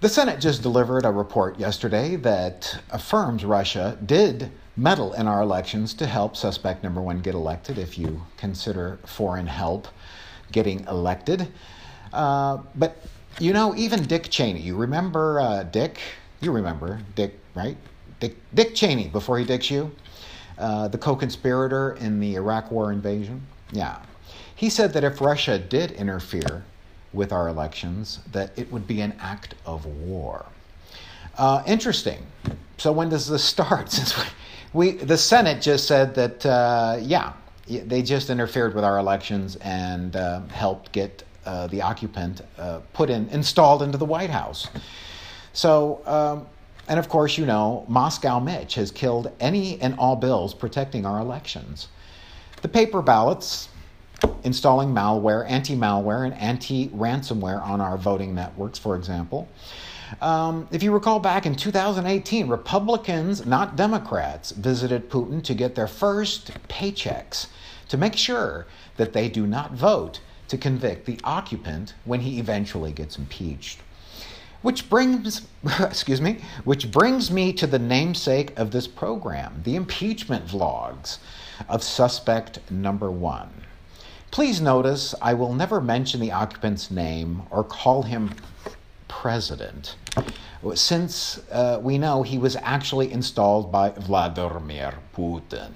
The 0.00 0.08
Senate 0.08 0.40
just 0.40 0.62
delivered 0.62 1.04
a 1.04 1.10
report 1.10 1.58
yesterday 1.58 2.16
that 2.16 2.80
affirms 2.88 3.44
Russia 3.44 3.98
did 4.06 4.50
meddle 4.74 5.12
in 5.12 5.28
our 5.28 5.42
elections 5.42 5.92
to 5.92 6.06
help 6.06 6.34
suspect 6.34 6.82
number 6.82 7.02
one 7.02 7.20
get 7.20 7.34
elected, 7.34 7.76
if 7.76 7.98
you 7.98 8.22
consider 8.38 8.98
foreign 9.04 9.48
help 9.48 9.88
getting 10.50 10.80
elected. 10.86 11.46
Uh, 12.10 12.56
but 12.74 13.02
you 13.38 13.52
know, 13.52 13.76
even 13.76 14.02
Dick 14.04 14.30
Cheney. 14.30 14.62
You 14.62 14.76
remember 14.76 15.40
uh, 15.40 15.62
Dick? 15.64 15.98
You 16.40 16.52
remember 16.52 17.02
Dick, 17.14 17.38
right? 17.54 17.76
Dick, 18.18 18.38
Dick 18.54 18.74
Cheney 18.74 19.08
before 19.08 19.38
he 19.38 19.44
dicks 19.44 19.70
you, 19.70 19.90
uh, 20.58 20.88
the 20.88 20.98
co-conspirator 20.98 21.96
in 22.00 22.20
the 22.20 22.34
Iraq 22.34 22.70
War 22.70 22.92
invasion. 22.92 23.46
Yeah, 23.72 23.98
he 24.54 24.70
said 24.70 24.92
that 24.94 25.04
if 25.04 25.20
Russia 25.20 25.58
did 25.58 25.92
interfere 25.92 26.64
with 27.12 27.32
our 27.32 27.48
elections, 27.48 28.20
that 28.32 28.56
it 28.58 28.70
would 28.72 28.86
be 28.86 29.00
an 29.00 29.14
act 29.20 29.54
of 29.64 29.86
war. 29.86 30.46
Uh, 31.38 31.62
interesting. 31.66 32.24
So 32.78 32.92
when 32.92 33.08
does 33.08 33.28
this 33.28 33.44
start? 33.44 33.90
Since 33.90 34.14
we, 34.72 34.92
the 34.92 35.18
Senate 35.18 35.62
just 35.62 35.86
said 35.86 36.14
that, 36.14 36.46
uh, 36.46 36.98
yeah, 37.00 37.32
they 37.66 38.02
just 38.02 38.30
interfered 38.30 38.74
with 38.74 38.84
our 38.84 38.98
elections 38.98 39.56
and 39.56 40.14
uh, 40.14 40.42
helped 40.48 40.92
get 40.92 41.24
uh, 41.44 41.66
the 41.68 41.82
occupant 41.82 42.42
uh, 42.58 42.80
put 42.92 43.10
in, 43.10 43.28
installed 43.28 43.82
into 43.82 43.98
the 43.98 44.04
White 44.04 44.30
House. 44.30 44.68
So, 45.52 46.02
um, 46.06 46.46
and 46.88 46.98
of 46.98 47.08
course, 47.08 47.36
you 47.36 47.46
know, 47.46 47.84
Moscow 47.88 48.40
Mitch 48.40 48.74
has 48.74 48.90
killed 48.90 49.32
any 49.40 49.80
and 49.80 49.94
all 49.98 50.16
bills 50.16 50.54
protecting 50.54 51.04
our 51.04 51.20
elections. 51.20 51.88
The 52.62 52.68
paper 52.68 53.02
ballots, 53.02 53.68
installing 54.44 54.90
malware, 54.90 55.48
anti 55.48 55.74
malware, 55.76 56.24
and 56.24 56.34
anti 56.34 56.88
ransomware 56.88 57.62
on 57.62 57.80
our 57.80 57.96
voting 57.96 58.34
networks, 58.34 58.78
for 58.78 58.96
example. 58.96 59.48
Um, 60.20 60.68
if 60.70 60.82
you 60.82 60.92
recall 60.92 61.18
back 61.18 61.46
in 61.46 61.56
2018, 61.56 62.46
Republicans, 62.46 63.44
not 63.44 63.74
Democrats, 63.74 64.52
visited 64.52 65.10
Putin 65.10 65.42
to 65.42 65.54
get 65.54 65.74
their 65.74 65.88
first 65.88 66.52
paychecks 66.68 67.48
to 67.88 67.96
make 67.96 68.14
sure 68.14 68.66
that 68.96 69.12
they 69.12 69.28
do 69.28 69.46
not 69.46 69.72
vote 69.72 70.20
to 70.48 70.56
convict 70.56 71.06
the 71.06 71.18
occupant 71.24 71.94
when 72.04 72.20
he 72.20 72.38
eventually 72.38 72.92
gets 72.92 73.18
impeached. 73.18 73.80
Which 74.66 74.90
brings, 74.90 75.46
excuse 75.78 76.20
me, 76.20 76.40
which 76.64 76.90
brings 76.90 77.30
me 77.30 77.52
to 77.52 77.68
the 77.68 77.78
namesake 77.78 78.58
of 78.58 78.72
this 78.72 78.88
program, 78.88 79.60
the 79.62 79.76
impeachment 79.76 80.44
vlogs 80.44 81.18
of 81.68 81.84
suspect 81.84 82.68
number 82.68 83.08
one. 83.08 83.48
Please 84.32 84.60
notice 84.60 85.14
I 85.22 85.34
will 85.34 85.54
never 85.54 85.80
mention 85.80 86.18
the 86.18 86.32
occupant's 86.32 86.90
name 86.90 87.42
or 87.52 87.62
call 87.62 88.02
him 88.02 88.34
president, 89.06 89.94
since 90.74 91.38
uh, 91.52 91.78
we 91.80 91.96
know 91.96 92.24
he 92.24 92.36
was 92.36 92.56
actually 92.56 93.12
installed 93.12 93.70
by 93.70 93.90
Vladimir 93.90 94.94
Putin. 95.16 95.70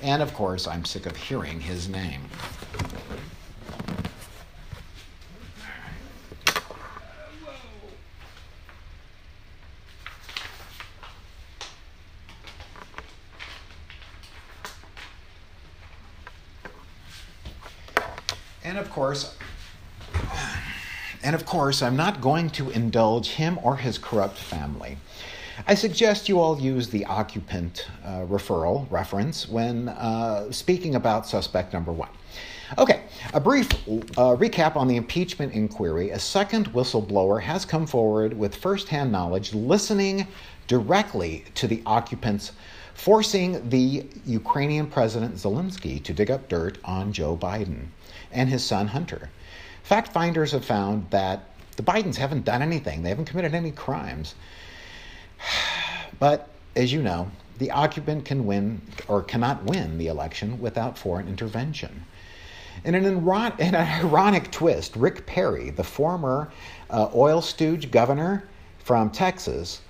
And 0.00 0.22
of 0.22 0.32
course, 0.32 0.68
I'm 0.68 0.84
sick 0.84 1.06
of 1.06 1.16
hearing 1.16 1.58
his 1.58 1.88
name. 1.88 2.22
Course, 18.92 19.36
and 21.22 21.34
of 21.34 21.46
course, 21.46 21.82
I'm 21.82 21.96
not 21.96 22.20
going 22.20 22.50
to 22.50 22.70
indulge 22.70 23.30
him 23.30 23.58
or 23.62 23.76
his 23.76 23.96
corrupt 23.96 24.36
family. 24.36 24.98
I 25.66 25.74
suggest 25.74 26.28
you 26.28 26.40
all 26.40 26.60
use 26.60 26.88
the 26.88 27.04
occupant 27.06 27.88
uh, 28.04 28.26
referral 28.26 28.90
reference 28.90 29.48
when 29.48 29.88
uh, 29.88 30.50
speaking 30.52 30.94
about 30.94 31.26
suspect 31.26 31.72
number 31.72 31.92
one. 31.92 32.10
Okay, 32.78 33.02
a 33.34 33.40
brief 33.40 33.70
uh, 33.72 34.36
recap 34.36 34.76
on 34.76 34.88
the 34.88 34.96
impeachment 34.96 35.52
inquiry. 35.52 36.10
A 36.10 36.18
second 36.18 36.72
whistleblower 36.72 37.40
has 37.40 37.64
come 37.64 37.86
forward 37.86 38.32
with 38.34 38.54
firsthand 38.54 39.12
knowledge, 39.12 39.54
listening 39.54 40.26
directly 40.66 41.44
to 41.54 41.66
the 41.66 41.82
occupants, 41.84 42.52
forcing 42.94 43.68
the 43.68 44.06
Ukrainian 44.26 44.86
President 44.86 45.34
Zelensky 45.34 46.02
to 46.02 46.12
dig 46.12 46.30
up 46.30 46.48
dirt 46.48 46.78
on 46.84 47.12
Joe 47.12 47.36
Biden 47.36 47.86
and 48.30 48.48
his 48.48 48.64
son 48.64 48.88
Hunter. 48.88 49.30
Fact 49.82 50.12
finders 50.12 50.52
have 50.52 50.64
found 50.64 51.10
that 51.10 51.50
the 51.76 51.82
Bidens 51.82 52.16
haven't 52.16 52.44
done 52.44 52.62
anything, 52.62 53.02
they 53.02 53.08
haven't 53.08 53.24
committed 53.24 53.54
any 53.54 53.70
crimes. 53.70 54.34
But 56.18 56.50
as 56.76 56.92
you 56.92 57.02
know, 57.02 57.28
the 57.58 57.72
occupant 57.72 58.24
can 58.24 58.46
win 58.46 58.80
or 59.08 59.22
cannot 59.22 59.64
win 59.64 59.98
the 59.98 60.06
election 60.06 60.60
without 60.60 60.96
foreign 60.96 61.26
intervention. 61.26 62.04
In 62.84 62.94
an, 62.94 63.04
in 63.04 63.74
an 63.74 63.74
ironic 63.74 64.50
twist, 64.50 64.96
Rick 64.96 65.26
Perry, 65.26 65.70
the 65.70 65.84
former 65.84 66.50
uh, 66.90 67.08
oil 67.14 67.42
stooge 67.42 67.90
governor 67.90 68.48
from 68.78 69.10
Texas, 69.10 69.80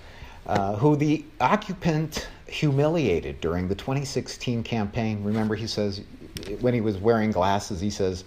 uh, 0.45 0.75
who 0.75 0.95
the 0.95 1.23
occupant 1.39 2.27
humiliated 2.53 3.41
during 3.41 3.67
the 3.67 3.75
2016 3.75 4.63
campaign. 4.63 5.23
Remember, 5.23 5.55
he 5.55 5.67
says, 5.67 6.01
when 6.61 6.73
he 6.73 6.81
was 6.81 6.97
wearing 6.97 7.31
glasses, 7.31 7.81
he 7.81 7.89
says, 7.89 8.23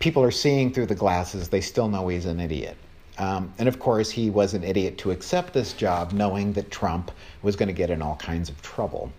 people 0.00 0.22
are 0.22 0.30
seeing 0.30 0.72
through 0.72 0.86
the 0.86 0.94
glasses, 0.94 1.48
they 1.48 1.60
still 1.60 1.88
know 1.88 2.08
he's 2.08 2.26
an 2.26 2.40
idiot. 2.40 2.76
Um, 3.18 3.52
and 3.58 3.68
of 3.68 3.78
course, 3.78 4.10
he 4.10 4.30
was 4.30 4.54
an 4.54 4.64
idiot 4.64 4.98
to 4.98 5.10
accept 5.10 5.52
this 5.52 5.72
job, 5.72 6.12
knowing 6.12 6.52
that 6.54 6.70
Trump 6.70 7.10
was 7.42 7.56
going 7.56 7.68
to 7.68 7.72
get 7.72 7.90
in 7.90 8.02
all 8.02 8.16
kinds 8.16 8.48
of 8.48 8.60
trouble. 8.62 9.12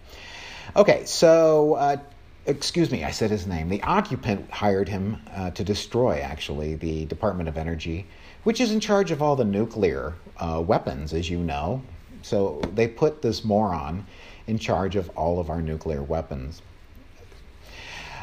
Okay, 0.76 1.04
so, 1.06 1.76
uh, 1.76 1.98
excuse 2.46 2.92
me, 2.92 3.04
I 3.04 3.12
said 3.12 3.30
his 3.30 3.48
name. 3.48 3.70
The 3.70 3.82
occupant 3.84 4.50
hired 4.52 4.88
him 4.88 5.18
uh, 5.36 5.52
to 5.52 5.64
destroy, 5.64 6.20
actually, 6.20 6.76
the 6.76 7.06
Department 7.06 7.50
of 7.50 7.58
Energy, 7.58 8.06
which 8.44 8.62
is 8.62 8.72
in 8.72 8.80
charge 8.80 9.12
of 9.12 9.22
all 9.22 9.36
the 9.36 9.46
nuclear 9.46 10.16
uh, 10.38 10.62
weapons, 10.66 11.14
as 11.14 11.30
you 11.30 11.40
know. 11.40 11.82
So 12.22 12.62
they 12.74 12.88
put 12.88 13.22
this 13.22 13.44
moron 13.44 14.06
in 14.50 14.58
charge 14.58 14.96
of 14.96 15.10
all 15.16 15.40
of 15.40 15.50
our 15.50 15.62
nuclear 15.62 16.02
weapons. 16.02 16.62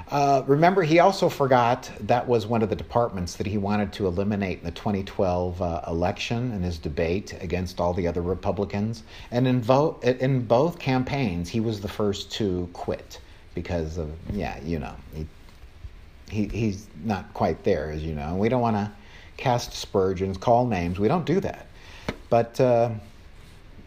Uh, 0.08 0.44
remember, 0.46 0.82
he 0.82 1.00
also 1.00 1.28
forgot 1.28 1.90
that 2.00 2.28
was 2.28 2.46
one 2.46 2.62
of 2.62 2.70
the 2.70 2.76
departments 2.76 3.34
that 3.36 3.46
he 3.46 3.58
wanted 3.58 3.92
to 3.92 4.06
eliminate 4.06 4.58
in 4.58 4.64
the 4.64 4.70
2012 4.70 5.60
uh, 5.60 5.80
election 5.88 6.52
in 6.52 6.62
his 6.62 6.78
debate 6.78 7.36
against 7.40 7.80
all 7.80 7.92
the 7.92 8.06
other 8.06 8.22
Republicans. 8.22 9.02
And 9.32 9.48
in, 9.48 9.60
vo- 9.60 9.98
in 10.02 10.46
both 10.46 10.78
campaigns, 10.78 11.48
he 11.48 11.58
was 11.58 11.80
the 11.80 11.88
first 11.88 12.30
to 12.32 12.68
quit 12.72 13.20
because 13.54 13.98
of, 13.98 14.10
yeah, 14.32 14.60
you 14.62 14.78
know, 14.78 14.94
he, 15.12 15.26
he, 16.30 16.46
he's 16.46 16.86
not 17.04 17.32
quite 17.34 17.64
there, 17.64 17.90
as 17.90 18.04
you 18.04 18.14
know. 18.14 18.36
We 18.36 18.48
don't 18.48 18.60
want 18.60 18.76
to 18.76 18.92
cast 19.36 19.72
aspersions, 19.72 20.38
call 20.38 20.66
names. 20.66 21.00
We 21.00 21.08
don't 21.08 21.26
do 21.26 21.40
that. 21.40 21.66
But 22.28 22.60
uh, 22.60 22.90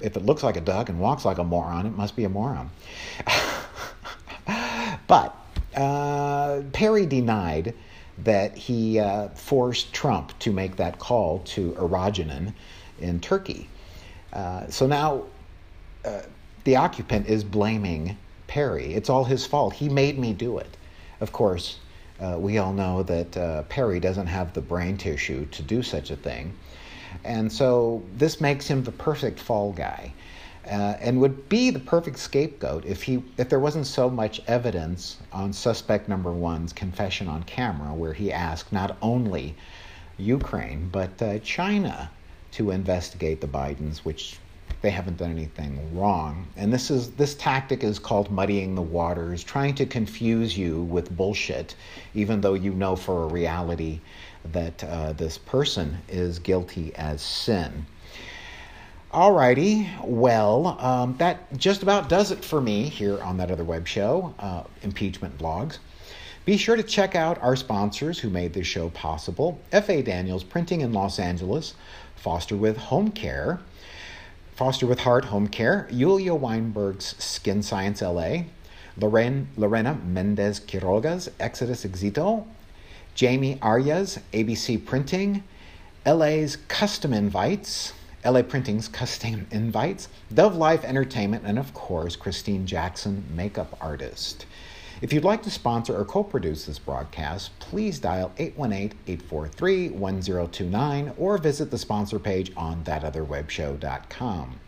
if 0.01 0.15
it 0.15 0.25
looks 0.25 0.43
like 0.43 0.57
a 0.57 0.61
duck 0.61 0.89
and 0.89 0.99
walks 0.99 1.25
like 1.25 1.37
a 1.37 1.43
moron, 1.43 1.85
it 1.85 1.95
must 1.95 2.15
be 2.15 2.23
a 2.23 2.29
moron. 2.29 2.69
but 5.07 5.35
uh, 5.75 6.61
Perry 6.73 7.05
denied 7.05 7.73
that 8.23 8.57
he 8.57 8.99
uh, 8.99 9.29
forced 9.29 9.93
Trump 9.93 10.37
to 10.39 10.51
make 10.51 10.75
that 10.75 10.99
call 10.99 11.39
to 11.39 11.71
Erdogan 11.73 12.53
in 12.99 13.19
Turkey. 13.19 13.69
Uh, 14.33 14.67
so 14.67 14.85
now 14.85 15.23
uh, 16.05 16.21
the 16.63 16.75
occupant 16.75 17.27
is 17.27 17.43
blaming 17.43 18.17
Perry. 18.47 18.93
It's 18.93 19.09
all 19.09 19.23
his 19.23 19.45
fault. 19.45 19.73
He 19.73 19.89
made 19.89 20.19
me 20.19 20.33
do 20.33 20.57
it. 20.57 20.77
Of 21.21 21.31
course, 21.31 21.79
uh, 22.19 22.37
we 22.37 22.57
all 22.57 22.73
know 22.73 23.03
that 23.03 23.37
uh, 23.37 23.63
Perry 23.63 23.99
doesn't 23.99 24.27
have 24.27 24.53
the 24.53 24.61
brain 24.61 24.97
tissue 24.97 25.45
to 25.47 25.61
do 25.61 25.81
such 25.81 26.11
a 26.11 26.15
thing. 26.15 26.53
And 27.23 27.51
so 27.51 28.03
this 28.15 28.39
makes 28.39 28.67
him 28.67 28.83
the 28.83 28.91
perfect 28.91 29.39
fall 29.39 29.71
guy 29.73 30.13
uh, 30.69 30.95
and 30.99 31.19
would 31.19 31.49
be 31.49 31.69
the 31.71 31.79
perfect 31.79 32.19
scapegoat 32.19 32.85
if 32.85 33.03
he 33.03 33.23
if 33.37 33.49
there 33.49 33.59
wasn't 33.59 33.87
so 33.87 34.09
much 34.09 34.41
evidence 34.47 35.17
on 35.31 35.51
suspect 35.51 36.07
number 36.07 36.31
one's 36.31 36.73
confession 36.73 37.27
on 37.27 37.43
camera 37.43 37.93
where 37.93 38.13
he 38.13 38.31
asked 38.31 38.71
not 38.71 38.97
only 39.01 39.55
Ukraine 40.17 40.89
but 40.91 41.21
uh, 41.21 41.39
China 41.39 42.11
to 42.51 42.71
investigate 42.71 43.41
the 43.41 43.47
Bidens, 43.47 43.99
which 43.99 44.37
they 44.81 44.89
haven't 44.89 45.17
done 45.17 45.31
anything 45.31 45.97
wrong. 45.97 46.47
And 46.55 46.71
this 46.71 46.89
is 46.89 47.11
this 47.11 47.35
tactic 47.35 47.83
is 47.83 47.99
called 47.99 48.31
muddying 48.31 48.75
the 48.75 48.81
waters, 48.81 49.43
trying 49.43 49.75
to 49.75 49.85
confuse 49.85 50.57
you 50.57 50.83
with 50.83 51.15
bullshit, 51.15 51.75
even 52.13 52.41
though 52.41 52.53
you 52.53 52.71
know 52.73 52.95
for 52.95 53.23
a 53.23 53.27
reality 53.27 53.99
that 54.45 54.83
uh, 54.83 55.13
this 55.13 55.37
person 55.37 55.97
is 56.07 56.39
guilty 56.39 56.93
as 56.95 57.21
sin. 57.21 57.85
Alrighty, 59.11 59.89
well, 60.05 60.77
um, 60.79 61.15
that 61.17 61.57
just 61.57 61.81
about 61.81 62.09
does 62.09 62.29
it 62.29 62.45
for 62.45 62.61
me 62.61 62.83
here 62.83 63.19
on 63.23 63.37
that 63.37 63.49
other 63.49 63.63
web 63.63 63.87
show, 63.87 64.35
uh, 64.37 64.63
Impeachment 64.83 65.37
Vlogs. 65.39 65.79
Be 66.45 66.57
sure 66.57 66.75
to 66.75 66.83
check 66.83 67.15
out 67.15 67.41
our 67.41 67.55
sponsors 67.55 68.19
who 68.19 68.29
made 68.29 68.53
this 68.53 68.67
show 68.67 68.89
possible 68.89 69.59
F.A. 69.71 70.01
Daniels 70.01 70.43
Printing 70.43 70.81
in 70.81 70.93
Los 70.93 71.19
Angeles, 71.19 71.73
Foster 72.15 72.55
with 72.55 72.77
Home 72.77 73.11
Care, 73.11 73.59
Foster 74.55 74.85
with 74.85 74.99
Heart 74.99 75.25
Home 75.25 75.47
Care, 75.47 75.87
Yulia 75.89 76.35
Weinberg's 76.35 77.15
Skin 77.23 77.63
Science 77.63 78.01
LA, 78.01 78.43
Lorraine, 78.97 79.47
Lorena 79.57 79.95
Mendez 80.05 80.59
Quiroga's 80.59 81.31
Exodus 81.39 81.85
Exito, 81.85 82.45
Jamie 83.15 83.57
Arias, 83.61 84.19
ABC 84.33 84.85
Printing, 84.85 85.43
LA's 86.05 86.57
Custom 86.67 87.13
Invites, 87.13 87.93
LA 88.25 88.41
Printing's 88.41 88.87
Custom 88.87 89.47
Invites, 89.51 90.07
Dove 90.33 90.55
Life 90.55 90.83
Entertainment, 90.83 91.43
and 91.45 91.59
of 91.59 91.73
course, 91.73 92.15
Christine 92.15 92.65
Jackson, 92.65 93.23
makeup 93.35 93.77
artist. 93.81 94.45
If 95.01 95.13
you'd 95.13 95.23
like 95.23 95.43
to 95.43 95.51
sponsor 95.51 95.97
or 95.97 96.03
co 96.03 96.23
produce 96.23 96.65
this 96.65 96.77
broadcast, 96.77 97.57
please 97.59 97.99
dial 97.99 98.33
818 98.37 98.97
843 99.07 99.89
1029 99.89 101.13
or 101.17 101.37
visit 101.37 101.71
the 101.71 101.77
sponsor 101.77 102.19
page 102.19 102.51
on 102.57 102.83
thatotherwebshow.com. 102.83 104.59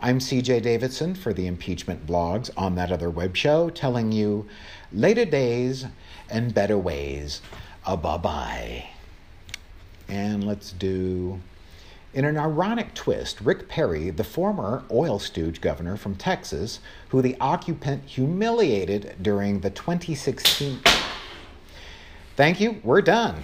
I'm 0.00 0.20
CJ 0.20 0.62
Davidson 0.62 1.14
for 1.16 1.32
the 1.32 1.46
impeachment 1.46 2.06
blogs 2.06 2.50
on 2.56 2.76
That 2.76 2.92
Other 2.92 3.10
Web 3.10 3.36
Show, 3.36 3.68
telling 3.70 4.12
you 4.12 4.46
later 4.92 5.24
days 5.24 5.86
and 6.30 6.54
better 6.54 6.78
ways. 6.78 7.40
A 7.88 7.96
bye 7.96 8.18
bye. 8.18 8.84
And 10.10 10.44
let's 10.44 10.72
do. 10.72 11.40
In 12.12 12.26
an 12.26 12.36
ironic 12.36 12.92
twist, 12.92 13.40
Rick 13.40 13.66
Perry, 13.66 14.10
the 14.10 14.24
former 14.24 14.84
oil 14.90 15.18
stooge 15.18 15.62
governor 15.62 15.96
from 15.96 16.14
Texas, 16.14 16.80
who 17.08 17.22
the 17.22 17.34
occupant 17.40 18.04
humiliated 18.04 19.16
during 19.22 19.60
the 19.60 19.70
2016. 19.70 20.80
Thank 22.36 22.60
you, 22.60 22.78
we're 22.84 23.00
done. 23.00 23.42